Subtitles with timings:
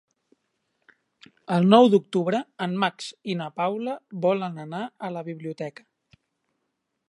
[1.55, 3.95] El nou d'octubre en Max i na Paula
[4.27, 5.89] volen anar a la biblioteca.